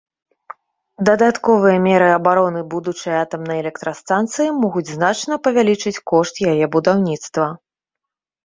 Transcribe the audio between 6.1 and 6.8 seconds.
кошт яе